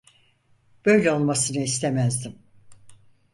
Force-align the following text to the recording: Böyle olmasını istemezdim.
Böyle 0.85 1.11
olmasını 1.11 1.59
istemezdim. 1.61 2.35